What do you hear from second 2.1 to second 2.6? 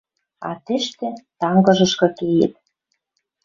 кеет.